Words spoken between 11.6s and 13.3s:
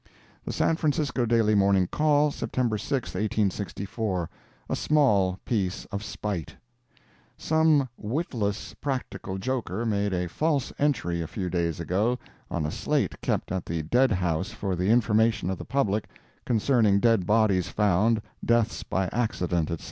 ago, on a slate